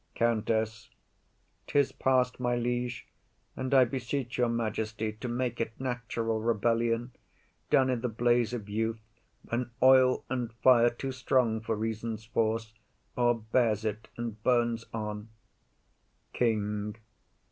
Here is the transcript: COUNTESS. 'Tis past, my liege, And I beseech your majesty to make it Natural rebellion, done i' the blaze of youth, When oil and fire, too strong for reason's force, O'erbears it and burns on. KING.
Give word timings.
COUNTESS. 0.15 0.89
'Tis 1.67 1.91
past, 1.91 2.39
my 2.39 2.55
liege, 2.55 3.05
And 3.55 3.71
I 3.71 3.85
beseech 3.85 4.35
your 4.35 4.49
majesty 4.49 5.11
to 5.13 5.27
make 5.27 5.61
it 5.61 5.79
Natural 5.79 6.41
rebellion, 6.41 7.11
done 7.69 7.91
i' 7.91 7.93
the 7.93 8.09
blaze 8.09 8.51
of 8.51 8.67
youth, 8.67 8.99
When 9.47 9.69
oil 9.83 10.23
and 10.27 10.51
fire, 10.53 10.89
too 10.89 11.11
strong 11.11 11.59
for 11.61 11.75
reason's 11.75 12.25
force, 12.25 12.73
O'erbears 13.15 13.85
it 13.85 14.07
and 14.17 14.41
burns 14.41 14.85
on. 14.91 15.29
KING. 16.33 16.95